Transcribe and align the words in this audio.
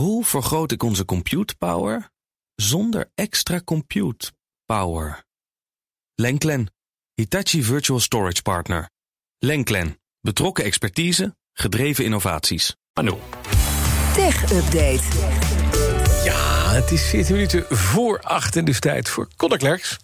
Hoe 0.00 0.24
vergroot 0.24 0.72
ik 0.72 0.82
onze 0.82 1.04
compute 1.04 1.56
power 1.56 2.10
zonder 2.54 3.10
extra 3.14 3.60
compute 3.64 4.32
power? 4.64 5.24
Lenklen, 6.14 6.72
Hitachi 7.14 7.62
Virtual 7.62 8.00
Storage 8.00 8.42
Partner. 8.42 8.90
Lenklen, 9.38 10.00
betrokken 10.20 10.64
expertise, 10.64 11.36
gedreven 11.52 12.04
innovaties. 12.04 12.76
Anu. 12.92 13.14
Tech 14.14 14.42
Update. 14.52 15.02
Ja, 16.24 16.70
het 16.72 16.90
is 16.90 17.08
14 17.08 17.34
minuten 17.34 17.64
voor 17.68 18.20
8 18.20 18.56
en 18.56 18.64
dus 18.64 18.80
tijd 18.80 19.08
voor 19.08 19.28
Conor 19.36 19.58
Klerks. 19.58 19.96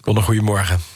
Conor, 0.00 0.22
goedemorgen. 0.22 0.93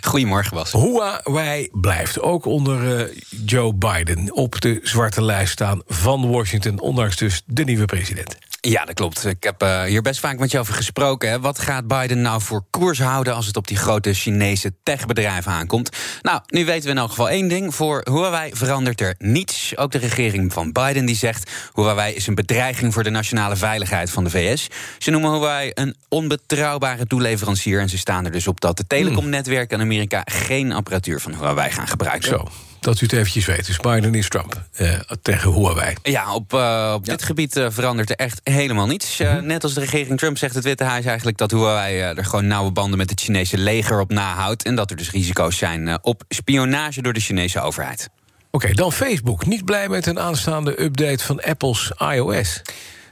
Goedemorgen, 0.00 0.54
Bas. 0.54 0.72
Huawei 0.72 1.68
blijft 1.72 2.20
ook 2.20 2.44
onder 2.44 3.00
uh, 3.00 3.16
Joe 3.46 3.74
Biden 3.74 4.32
op 4.32 4.60
de 4.60 4.80
zwarte 4.82 5.22
lijst 5.22 5.52
staan 5.52 5.82
van 5.86 6.30
Washington, 6.30 6.80
ondanks 6.80 7.16
dus 7.16 7.42
de 7.46 7.64
nieuwe 7.64 7.84
president. 7.84 8.38
Ja, 8.66 8.84
dat 8.84 8.94
klopt. 8.94 9.26
Ik 9.26 9.42
heb 9.42 9.62
uh, 9.62 9.82
hier 9.82 10.02
best 10.02 10.20
vaak 10.20 10.38
met 10.38 10.50
je 10.50 10.58
over 10.58 10.74
gesproken. 10.74 11.30
Hè. 11.30 11.40
Wat 11.40 11.58
gaat 11.58 11.86
Biden 11.86 12.20
nou 12.20 12.40
voor 12.40 12.64
koers 12.70 12.98
houden 12.98 13.34
als 13.34 13.46
het 13.46 13.56
op 13.56 13.66
die 13.66 13.76
grote 13.76 14.14
Chinese 14.14 14.72
techbedrijven 14.82 15.52
aankomt? 15.52 15.96
Nou, 16.22 16.40
nu 16.46 16.64
weten 16.64 16.84
we 16.84 16.90
in 16.90 16.98
elk 16.98 17.08
geval 17.08 17.28
één 17.28 17.48
ding. 17.48 17.74
Voor 17.74 18.00
Huawei 18.10 18.50
verandert 18.54 19.00
er 19.00 19.14
niets. 19.18 19.76
Ook 19.76 19.90
de 19.90 19.98
regering 19.98 20.52
van 20.52 20.72
Biden 20.72 21.06
die 21.06 21.16
zegt... 21.16 21.50
Huawei 21.74 22.14
is 22.14 22.26
een 22.26 22.34
bedreiging 22.34 22.92
voor 22.92 23.02
de 23.02 23.10
nationale 23.10 23.56
veiligheid 23.56 24.10
van 24.10 24.24
de 24.24 24.30
VS. 24.30 24.68
Ze 24.98 25.10
noemen 25.10 25.30
Huawei 25.30 25.70
een 25.74 25.96
onbetrouwbare 26.08 27.06
toeleverancier... 27.06 27.80
en 27.80 27.88
ze 27.88 27.98
staan 27.98 28.24
er 28.24 28.32
dus 28.32 28.46
op 28.46 28.60
dat 28.60 28.76
de 28.76 28.86
telecomnetwerken 28.86 29.76
in 29.78 29.84
Amerika... 29.84 30.22
geen 30.24 30.72
apparatuur 30.72 31.20
van 31.20 31.34
Huawei 31.34 31.70
gaan 31.70 31.88
gebruiken. 31.88 32.28
Zo 32.28 32.48
dat 32.84 33.00
u 33.00 33.04
het 33.04 33.12
eventjes 33.12 33.46
weet. 33.46 33.66
Dus 33.66 33.76
Biden 33.76 34.14
is 34.14 34.28
Trump 34.28 34.62
eh, 34.72 35.00
tegen 35.22 35.52
Huawei. 35.52 35.94
Ja, 36.02 36.34
op, 36.34 36.52
uh, 36.52 36.92
op 36.94 37.04
ja. 37.04 37.12
dit 37.12 37.22
gebied 37.22 37.56
uh, 37.56 37.66
verandert 37.70 38.10
er 38.10 38.16
echt 38.16 38.40
helemaal 38.42 38.86
niets. 38.86 39.18
-hmm. 39.18 39.46
Net 39.46 39.62
als 39.62 39.74
de 39.74 39.80
regering 39.80 40.18
Trump 40.18 40.38
zegt 40.38 40.54
het 40.54 40.64
Witte 40.64 40.84
Huis 40.84 41.04
eigenlijk... 41.04 41.36
dat 41.36 41.50
Huawei 41.50 41.98
er 41.98 42.24
gewoon 42.24 42.46
nauwe 42.46 42.70
banden 42.70 42.98
met 42.98 43.10
het 43.10 43.20
Chinese 43.20 43.58
leger 43.58 44.00
op 44.00 44.12
nahoudt... 44.12 44.64
en 44.64 44.74
dat 44.74 44.90
er 44.90 44.96
dus 44.96 45.10
risico's 45.10 45.58
zijn 45.58 46.04
op 46.04 46.22
spionage 46.28 47.02
door 47.02 47.12
de 47.12 47.20
Chinese 47.20 47.60
overheid. 47.60 48.08
Oké, 48.50 48.64
okay, 48.64 48.72
dan 48.72 48.92
Facebook. 48.92 49.46
Niet 49.46 49.64
blij 49.64 49.88
met 49.88 50.06
een 50.06 50.20
aanstaande 50.20 50.82
update 50.82 51.24
van 51.24 51.40
Apple's 51.42 51.92
iOS. 51.98 52.62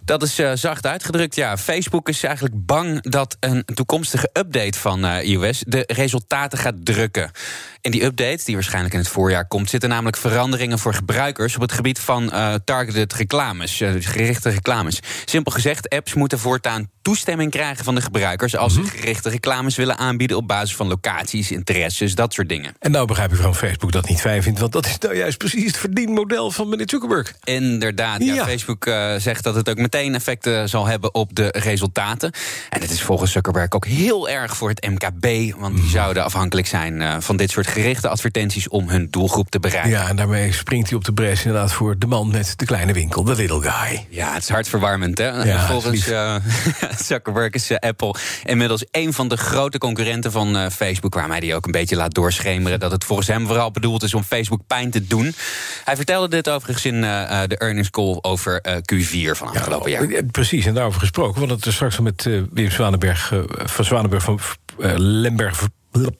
Dat 0.04 0.22
is 0.22 0.40
uh, 0.40 0.50
zacht 0.54 0.86
uitgedrukt, 0.86 1.34
ja. 1.34 1.56
Facebook 1.56 2.08
is 2.08 2.22
eigenlijk 2.22 2.66
bang 2.66 3.02
dat 3.02 3.36
een 3.40 3.64
toekomstige 3.74 4.30
update 4.32 4.78
van 4.78 5.04
uh, 5.04 5.28
iOS 5.28 5.62
de 5.66 5.84
resultaten 5.86 6.58
gaat 6.58 6.74
drukken. 6.84 7.30
In 7.82 7.90
die 7.90 8.04
update, 8.04 8.44
die 8.44 8.54
waarschijnlijk 8.54 8.94
in 8.94 9.00
het 9.00 9.08
voorjaar 9.08 9.46
komt, 9.46 9.70
zitten 9.70 9.88
namelijk 9.88 10.16
veranderingen 10.16 10.78
voor 10.78 10.94
gebruikers 10.94 11.54
op 11.54 11.60
het 11.60 11.72
gebied 11.72 11.98
van 11.98 12.22
uh, 12.24 12.54
targeted 12.64 13.12
reclames, 13.12 13.76
dus 13.76 14.06
gerichte 14.06 14.48
reclames. 14.50 15.00
Simpel 15.24 15.52
gezegd, 15.52 15.88
apps 15.88 16.14
moeten 16.14 16.38
voortaan 16.38 16.90
toestemming 17.02 17.50
krijgen 17.50 17.84
van 17.84 17.94
de 17.94 18.00
gebruikers 18.00 18.56
als 18.56 18.76
Mhm. 18.76 18.84
ze 18.84 18.90
gerichte 18.90 19.28
reclames 19.28 19.76
willen 19.76 19.98
aanbieden 19.98 20.36
op 20.36 20.48
basis 20.48 20.76
van 20.76 20.86
locaties, 20.88 21.50
interesses, 21.50 22.14
dat 22.14 22.32
soort 22.32 22.48
dingen. 22.48 22.74
En 22.78 22.90
nou 22.90 23.06
begrijp 23.06 23.30
ik 23.30 23.36
waarom 23.36 23.54
Facebook 23.54 23.92
dat 23.92 24.08
niet 24.08 24.20
fijn 24.20 24.42
vindt, 24.42 24.58
want 24.60 24.72
dat 24.72 24.86
is 24.86 24.98
nou 24.98 25.16
juist 25.16 25.38
precies 25.38 25.66
het 25.66 25.76
verdienmodel 25.76 26.50
van 26.50 26.68
meneer 26.68 26.88
Zuckerberg. 26.88 27.32
Inderdaad, 27.44 28.24
ja, 28.24 28.34
Ja. 28.34 28.44
Facebook 28.44 28.86
uh, 28.86 29.14
zegt 29.16 29.44
dat 29.44 29.54
het 29.54 29.68
ook 29.70 29.76
meteen 29.76 30.14
effecten 30.14 30.68
zal 30.68 30.86
hebben 30.86 31.14
op 31.14 31.34
de 31.34 31.48
resultaten. 31.58 32.32
En 32.70 32.80
het 32.80 32.90
is 32.90 33.02
volgens 33.02 33.32
Zuckerberg 33.32 33.70
ook 33.72 33.86
heel 33.86 34.28
erg 34.28 34.56
voor 34.56 34.68
het 34.68 34.86
MKB, 34.88 35.54
want 35.58 35.76
die 35.76 35.88
zouden 35.88 36.24
afhankelijk 36.24 36.66
zijn 36.66 37.22
van 37.22 37.36
dit 37.36 37.50
soort 37.50 37.66
gerichte 37.72 38.08
advertenties 38.08 38.68
om 38.68 38.88
hun 38.88 39.08
doelgroep 39.10 39.50
te 39.50 39.60
bereiken. 39.60 39.90
Ja, 39.90 40.08
en 40.08 40.16
daarmee 40.16 40.52
springt 40.52 40.88
hij 40.88 40.98
op 40.98 41.04
de 41.04 41.12
bres 41.12 41.44
inderdaad 41.44 41.72
voor 41.72 41.98
de 41.98 42.06
man 42.06 42.30
met 42.30 42.52
de 42.56 42.64
kleine 42.64 42.92
winkel, 42.92 43.24
de 43.24 43.34
little 43.34 43.60
guy. 43.60 44.06
Ja, 44.08 44.32
het 44.32 44.42
is 44.42 44.48
hartverwarmend, 44.48 45.18
hè? 45.18 45.42
Ja, 45.44 45.66
Volgens 45.66 46.08
uh, 46.08 46.34
Zuckerberg 47.06 47.52
is 47.52 47.70
uh, 47.70 47.76
Apple 47.78 48.14
inmiddels 48.44 48.84
een 48.90 49.12
van 49.12 49.28
de 49.28 49.36
grote 49.36 49.78
concurrenten 49.78 50.32
van 50.32 50.56
uh, 50.56 50.66
Facebook... 50.68 51.14
waarmee 51.14 51.40
hij 51.40 51.54
ook 51.54 51.66
een 51.66 51.72
beetje 51.72 51.96
laat 51.96 52.14
doorschemeren... 52.14 52.80
dat 52.80 52.90
het 52.90 53.04
volgens 53.04 53.28
hem 53.28 53.46
vooral 53.46 53.70
bedoeld 53.70 54.02
is 54.02 54.14
om 54.14 54.22
Facebook 54.22 54.60
pijn 54.66 54.90
te 54.90 55.06
doen. 55.06 55.34
Hij 55.84 55.96
vertelde 55.96 56.28
dit 56.28 56.48
overigens 56.48 56.84
in 56.84 57.00
de 57.00 57.56
earnings 57.58 57.90
call 57.90 58.18
over 58.20 58.60
uh, 58.62 58.74
Q4 58.76 59.36
van 59.36 59.48
afgelopen 59.48 59.90
jaar. 59.90 60.10
Ja, 60.10 60.20
precies, 60.30 60.66
en 60.66 60.74
daarover 60.74 61.00
gesproken. 61.00 61.32
We 61.32 61.38
hadden 61.38 61.56
het 61.56 61.66
er 61.66 61.72
straks 61.72 61.96
al 61.98 62.04
met 62.04 62.28
Wim 62.52 62.70
Zwanenberg, 62.70 63.32
van 63.64 63.84
Zwanenberg 63.84 64.22
van 64.22 64.40
Lemberg. 64.96 65.68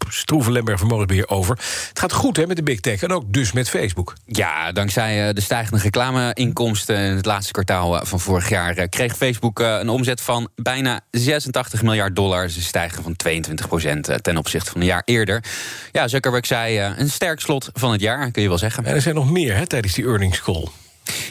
Stroeven 0.09 0.53
Lemberg 0.53 0.79
Vermogensbeheer 0.79 1.29
over. 1.29 1.57
Het 1.89 1.99
gaat 1.99 2.13
goed 2.13 2.37
hè, 2.37 2.47
met 2.47 2.57
de 2.57 2.63
big 2.63 2.81
tech 2.81 3.03
en 3.03 3.13
ook 3.13 3.33
dus 3.33 3.53
met 3.53 3.69
Facebook. 3.69 4.15
Ja, 4.27 4.73
dankzij 4.73 5.29
uh, 5.29 5.35
de 5.35 5.41
stijgende 5.41 5.83
reclameinkomsten 5.83 6.97
in 6.97 7.17
het 7.17 7.27
laatste 7.27 7.53
kwartaal 7.53 7.95
uh, 7.95 8.05
van 8.05 8.21
vorig 8.21 8.49
jaar 8.49 8.79
uh, 8.79 8.85
kreeg 8.89 9.17
Facebook 9.17 9.59
een 9.59 9.89
omzet 9.89 10.21
van 10.21 10.49
bijna 10.55 11.01
86 11.11 11.83
miljard 11.83 12.17
dollar. 12.17 12.49
Ze 12.49 12.63
stijgen 12.63 13.03
van 13.03 13.17
22 13.17 13.69
procent 13.69 14.23
ten 14.23 14.37
opzichte 14.37 14.71
van 14.71 14.81
een 14.81 14.87
jaar 14.87 15.03
eerder. 15.05 15.45
Ja, 15.93 16.09
Zuckerberg 16.09 16.47
zei 16.47 16.79
een 16.97 17.11
sterk 17.11 17.41
slot 17.41 17.71
van 17.73 17.93
het 17.93 18.01
jaar, 18.01 18.31
kun 18.31 18.43
je 18.43 18.49
wel 18.49 18.59
zeggen. 18.59 18.85
En 18.85 18.95
er 18.95 19.03
zijn 19.03 19.15
nog 19.15 19.31
meer 19.31 19.57
hè, 19.57 19.67
tijdens 19.67 19.95
die 19.95 20.05
earnings 20.05 20.43
call. 20.43 20.69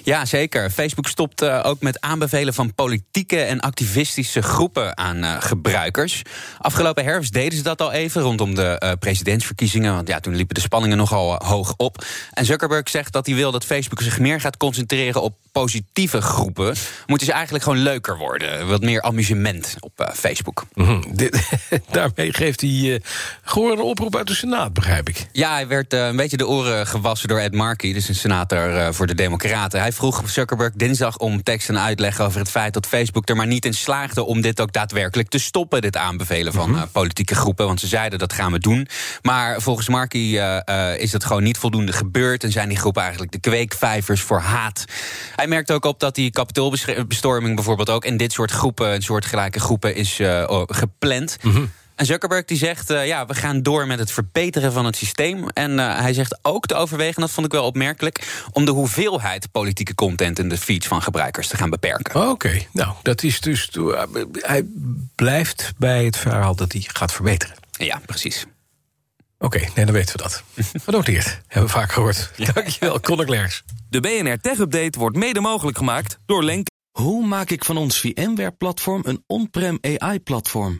Ja, 0.04 0.26
zeker. 0.26 0.70
Facebook 0.70 1.08
stopt 1.08 1.42
uh, 1.42 1.60
ook 1.64 1.82
met 1.82 2.02
aanbevelen 2.02 2.54
van 2.54 2.74
politieke 2.74 3.42
en 3.42 3.60
activistische 3.60 4.42
groepen 4.42 4.98
aan 4.98 5.18
uh, 5.18 5.36
gebruikers. 5.40 6.22
Afgelopen 6.58 7.04
herfst 7.04 7.34
deden 7.34 7.58
ze 7.58 7.64
dat 7.64 7.82
al 7.82 7.92
even 7.92 8.22
rondom 8.22 8.56
de 8.56 8.82
uh, 8.84 8.92
presidentsverkiezingen. 9.00 9.94
Want 9.96 10.08
ja, 10.08 10.20
toen 10.20 10.36
liepen 10.36 10.56
de 10.56 10.62
spanningen 10.62 10.98
nogal 10.98 11.36
hoog 11.46 11.74
op. 11.78 12.06
En 12.34 12.46
Zuckerberg 12.46 12.90
zegt 12.90 13.14
dat 13.14 13.26
hij 13.26 13.36
wil 13.36 13.52
dat 13.52 13.66
Facebook 13.66 14.02
zich 14.02 14.20
meer 14.20 14.42
gaat 14.42 14.58
concentreren 14.58 15.22
op 15.22 15.36
positieve 15.52 16.22
groepen. 16.22 16.76
Moeten 17.06 17.28
ze 17.28 17.34
eigenlijk 17.34 17.64
gewoon 17.64 17.80
leuker 17.80 18.18
worden. 18.18 18.68
Wat 18.68 18.82
meer 18.82 19.02
amusement 19.02 19.76
op 19.80 20.12
Facebook. 20.14 20.66
Mm 20.74 20.86
-hmm. 20.86 21.04
Dit, 21.16 21.50
daarmee 21.92 22.34
geeft 22.34 22.62
hij 22.62 23.02
gewoon 23.44 23.72
een 23.72 23.84
oproep 23.84 24.16
uit 24.16 24.28
de 24.28 24.36
Senaat, 24.36 24.74
begrijp 24.74 25.10
ik. 25.10 25.28
Ja, 25.32 25.54
hij 25.54 25.68
werd 25.68 25.94
een 25.94 26.16
beetje 26.16 26.38
de 26.38 26.48
oren 26.48 26.88
gewassen 26.88 27.28
door 27.28 27.40
Ed 27.40 27.54
Markey, 27.54 27.94
dus 27.94 28.10
een 28.10 28.16
senator 28.16 28.94
voor 28.94 29.08
de 29.08 29.16
Democraten. 29.16 29.80
Hij 29.80 29.91
vroeg 29.94 30.30
Zuckerberg 30.30 30.72
dinsdag 30.74 31.18
om 31.18 31.44
tekst 31.44 31.70
en 31.70 31.80
uitleg 31.80 32.20
over 32.20 32.40
het 32.40 32.50
feit 32.50 32.74
dat 32.74 32.88
Facebook 32.88 33.30
er 33.30 33.36
maar 33.36 33.48
niet 33.48 33.66
in 33.66 33.74
slaagde 33.74 34.24
om 34.24 34.42
dit 34.42 34.62
ook 34.62 34.74
daadwerkelijk 34.74 35.30
te 35.30 35.40
stoppen, 35.40 35.82
dit 35.82 35.98
aanbevelen 35.98 36.54
van 36.54 36.70
mm 36.70 36.76
-hmm. 36.76 36.84
uh, 36.84 36.90
politieke 36.92 37.36
groepen. 37.36 37.66
Want 37.66 37.80
ze 37.80 37.88
zeiden 37.88 38.20
dat 38.20 38.34
gaan 38.34 38.52
we 38.52 38.60
doen. 38.60 38.88
Maar 39.22 39.62
volgens 39.62 39.88
Markey 39.88 40.22
uh, 40.22 40.60
uh, 40.66 40.98
is 40.98 41.12
dat 41.12 41.24
gewoon 41.24 41.44
niet 41.44 41.58
voldoende 41.58 41.94
gebeurd 41.94 42.44
en 42.44 42.52
zijn 42.52 42.70
die 42.70 42.78
groepen 42.78 43.02
eigenlijk 43.02 43.32
de 43.32 43.40
kweekvijvers 43.40 44.22
voor 44.22 44.40
haat. 44.40 44.86
Hij 45.36 45.48
merkt 45.48 45.72
ook 45.72 45.86
op 45.86 46.00
dat 46.00 46.16
die 46.16 46.32
kapitoolbestorming 46.32 47.56
bijvoorbeeld 47.56 47.90
ook 47.90 48.06
in 48.06 48.18
dit 48.18 48.32
soort 48.32 48.52
groepen, 48.52 48.94
een 48.94 49.02
soort 49.02 49.26
gelijke 49.26 49.60
groepen, 49.60 49.96
is 49.96 50.20
gepland. 50.68 51.38
Mm 51.42 51.52
-hmm. 51.52 51.72
En 52.02 52.08
Zuckerberg 52.08 52.46
die 52.46 52.58
zegt, 52.58 52.92
uh, 52.92 53.08
ja, 53.08 53.26
we 53.26 53.34
gaan 53.34 53.62
door 53.62 53.88
met 53.88 54.00
het 54.00 54.12
verbeteren 54.12 54.72
van 54.72 54.86
het 54.86 54.96
systeem. 54.96 55.50
En 55.50 55.72
uh, 55.72 56.00
hij 56.00 56.14
zegt 56.14 56.40
ook 56.42 56.66
te 56.66 56.76
overwegen, 56.76 57.22
dat 57.22 57.32
vond 57.32 57.46
ik 57.46 57.52
wel 57.52 57.66
opmerkelijk... 57.66 58.46
om 58.52 58.66
de 58.66 58.72
hoeveelheid 58.72 59.52
politieke 59.52 59.96
content 59.96 60.40
in 60.40 60.50
de 60.50 60.58
feeds 60.58 60.88
van 60.88 61.02
gebruikers 61.02 61.48
te 61.48 61.58
gaan 61.58 61.70
beperken. 61.70 62.16
Oké, 62.16 62.30
okay. 62.30 62.68
nou, 62.74 62.94
dat 63.02 63.24
is 63.24 63.40
dus... 63.40 63.70
Uh, 63.74 64.04
hij 64.34 64.66
blijft 65.16 65.74
bij 65.78 66.06
het 66.06 66.18
verhaal 66.18 66.56
dat 66.56 66.72
hij 66.72 66.84
gaat 66.88 67.14
verbeteren. 67.14 67.56
Ja, 67.72 68.02
precies. 68.06 68.46
Oké, 69.38 69.58
okay, 69.58 69.72
nee, 69.76 69.86
dan 69.86 69.94
weten 69.94 70.18
we 70.18 70.22
dat. 70.22 70.44
Genoteerd. 70.84 71.42
Hebben 71.48 71.72
we 71.72 71.78
vaak 71.78 71.92
gehoord. 71.92 72.32
Ja. 72.36 72.52
Dankjewel, 72.52 73.00
Conor 73.00 73.26
Klerks. 73.26 73.64
De 73.90 74.00
BNR 74.00 74.40
Tech 74.40 74.58
Update 74.58 75.00
wordt 75.00 75.18
mede 75.18 75.40
mogelijk 75.40 75.78
gemaakt 75.78 76.18
door 76.26 76.44
Lenk. 76.44 76.68
Hoe 76.92 77.26
maak 77.26 77.50
ik 77.50 77.66
van 77.66 77.78
ons 77.78 78.00
VMware-platform 78.00 79.02
een 79.06 79.24
on-prem 79.28 79.78
AI-platform? 79.82 80.80